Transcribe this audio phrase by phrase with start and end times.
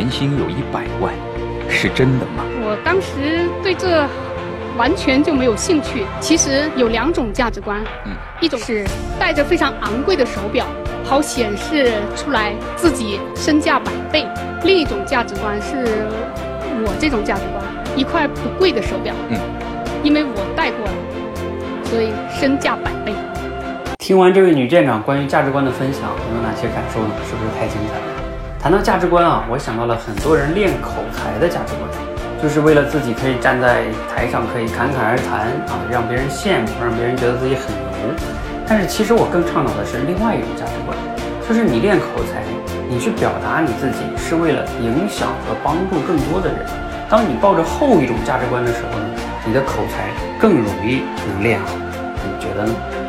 [0.00, 1.12] 年薪有一百万，
[1.68, 2.42] 是真的吗？
[2.62, 4.08] 我当时对这
[4.78, 6.06] 完全就没有兴趣。
[6.20, 8.82] 其实有两种价值观，嗯，一种是
[9.18, 10.64] 戴着非常昂贵的手表，
[11.04, 14.24] 好显示出来自己身价百倍；
[14.64, 15.84] 另一种价值观是
[16.82, 17.62] 我这种价值观，
[17.94, 19.36] 一块不贵的手表，嗯，
[20.02, 20.92] 因为我戴过了，
[21.84, 22.08] 所以
[22.40, 23.12] 身价百倍。
[23.98, 27.10] 听完这位女舰长关于价值观的分享，你有哪些感受呢？
[27.28, 28.19] 是不是太精彩了？
[28.62, 31.88] 谈到价值观啊，我想到了很多人练口才的价值观，
[32.42, 38.12] 就是为了自己可以站在台上可以侃侃而谈啊，让别人羡慕，让别人觉得自己很牛。
[38.68, 40.92] 但是其实我更倡导的是另外一种价值观，
[41.48, 42.44] 就是你练口才，
[42.84, 46.60] 你去表达你自己是为了影响和帮助更多的人。
[47.08, 49.08] 当你抱着后一种价值观的时候呢，
[49.48, 51.00] 你的口才更容易
[51.32, 51.72] 能练好。
[52.20, 52.99] 你觉得呢？